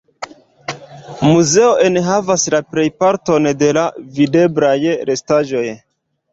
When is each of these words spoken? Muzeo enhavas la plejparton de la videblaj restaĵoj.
Muzeo 1.27 1.67
enhavas 1.89 2.47
la 2.55 2.63
plejparton 2.71 3.53
de 3.63 3.71
la 3.81 3.87
videblaj 4.19 4.77
restaĵoj. 5.15 5.67